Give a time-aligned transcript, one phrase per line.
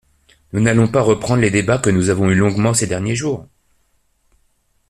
[0.51, 3.45] Nous n’allons pas reprendre les débats que nous avons eus longuement ces derniers jours.